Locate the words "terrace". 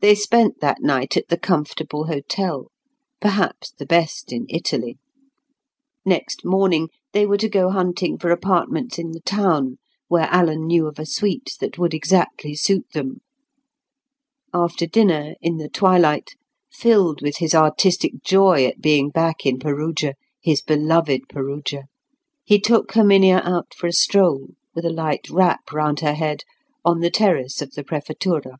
27.10-27.60